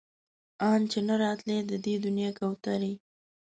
ان 0.69 0.81
چې 0.91 0.99
نه 1.07 1.15
راتلی 1.23 1.57
د 1.71 1.73
دې 1.85 1.93
دنيا 2.05 2.29
کوترې 2.37 2.93